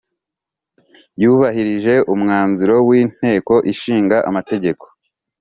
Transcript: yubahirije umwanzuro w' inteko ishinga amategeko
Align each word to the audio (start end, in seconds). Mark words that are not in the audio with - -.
yubahirije 1.21 1.93
umwanzuro 2.13 2.75
w' 2.87 2.93
inteko 3.01 3.53
ishinga 3.71 4.17
amategeko 4.29 4.85